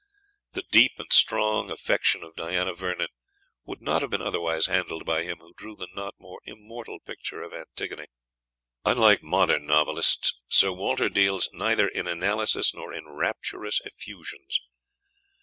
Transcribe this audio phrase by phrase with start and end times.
[0.53, 3.09] The deep and strong affection of Diana Vernon
[3.65, 7.43] would not have been otherwise handled by him who drew the not more immortal picture
[7.43, 8.07] of Antigone.
[8.83, 14.59] Unlike modern novelists, Sir Walter deals neither in analysis nor in rapturous effusions.